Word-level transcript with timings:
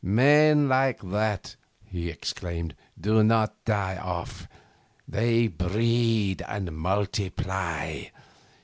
'Men 0.03 0.67
like 0.67 0.99
that,' 1.11 1.55
he 1.85 2.09
exclaimed, 2.09 2.73
'do 2.99 3.23
not 3.23 3.53
die 3.65 3.97
off. 3.97 4.47
They 5.07 5.45
breed 5.45 6.41
and 6.47 6.75
multiply. 6.75 8.05